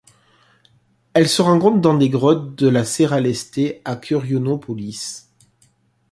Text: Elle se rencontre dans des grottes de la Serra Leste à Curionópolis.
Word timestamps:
Elle 1.13 1.29
se 1.29 1.43
rencontre 1.43 1.79
dans 1.79 1.93
des 1.95 2.09
grottes 2.09 2.55
de 2.55 2.67
la 2.67 2.85
Serra 2.85 3.19
Leste 3.19 3.61
à 3.85 3.95
Curionópolis. 3.97 5.25